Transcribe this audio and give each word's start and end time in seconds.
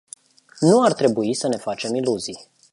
Nu 0.59 0.81
ar 0.83 0.93
trebui 0.93 1.33
să 1.33 1.47
ne 1.47 1.57
facem 1.57 1.95
iluzii. 1.95 2.47